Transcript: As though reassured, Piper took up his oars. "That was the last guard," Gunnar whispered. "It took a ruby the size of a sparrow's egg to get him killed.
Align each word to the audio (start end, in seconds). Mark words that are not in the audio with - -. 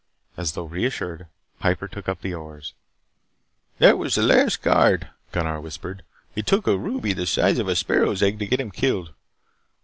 As 0.35 0.53
though 0.53 0.63
reassured, 0.63 1.27
Piper 1.59 1.87
took 1.87 2.09
up 2.09 2.23
his 2.23 2.33
oars. 2.33 2.73
"That 3.77 3.99
was 3.99 4.15
the 4.15 4.23
last 4.23 4.63
guard," 4.63 5.09
Gunnar 5.31 5.61
whispered. 5.61 6.01
"It 6.35 6.47
took 6.47 6.65
a 6.65 6.75
ruby 6.75 7.13
the 7.13 7.27
size 7.27 7.59
of 7.59 7.67
a 7.67 7.75
sparrow's 7.75 8.23
egg 8.23 8.39
to 8.39 8.47
get 8.47 8.59
him 8.59 8.71
killed. 8.71 9.13